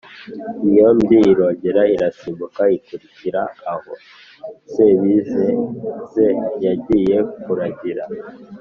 Inyombyi 0.65 1.17
irongera 1.31 1.81
irasimbuka 1.95 2.61
ikurikira 2.77 3.41
aho 3.73 3.91
Sebizeze 4.71 6.27
yagiye 6.65 7.17
kuragira 7.41 8.03